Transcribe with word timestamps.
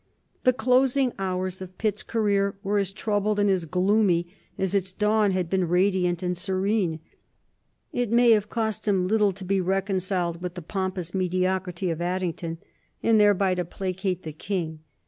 The 0.45 0.51
closing 0.53 1.13
hours 1.19 1.61
of 1.61 1.77
Pitt's 1.77 2.01
career 2.01 2.55
were 2.63 2.79
as 2.79 2.91
troubled 2.91 3.37
and 3.37 3.47
as 3.51 3.65
gloomy 3.65 4.25
as 4.57 4.73
its 4.73 4.91
dawn 4.91 5.29
had 5.29 5.47
been 5.47 5.67
radiant 5.67 6.23
and 6.23 6.35
serene. 6.35 6.99
It 7.93 8.11
may 8.11 8.31
have 8.31 8.49
cost 8.49 8.87
him 8.87 9.07
little 9.07 9.31
to 9.31 9.45
be 9.45 9.61
reconciled 9.61 10.41
with 10.41 10.55
the 10.55 10.63
pompous 10.63 11.13
mediocrity 11.13 11.91
of 11.91 12.01
Addington, 12.01 12.57
and 13.03 13.19
thereby 13.19 13.53
to 13.53 13.63
placate 13.63 14.23
the 14.23 14.33
King. 14.33 14.79